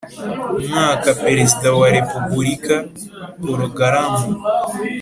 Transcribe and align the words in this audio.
mwaka 0.67 1.09
Perezida 1.23 1.67
wa 1.79 1.87
Repubulika 1.97 2.75
porogaramu 3.41 4.27